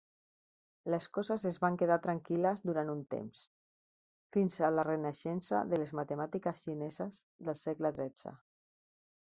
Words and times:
Les 0.91 1.03
coses 1.17 1.43
es 1.49 1.57
van 1.65 1.75
quedar 1.81 1.97
tranquil·les 2.05 2.63
durant 2.71 2.89
un 2.95 3.03
temps 3.15 3.43
fins 4.37 4.57
a 4.69 4.73
la 4.79 4.87
renaixença 4.89 5.63
de 5.75 5.81
les 5.83 5.95
matemàtiques 6.01 6.67
xineses 6.67 7.23
del 7.47 7.61
segle 7.67 7.97
XIII. 8.01 8.35